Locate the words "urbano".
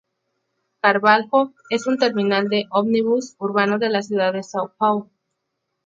3.37-3.77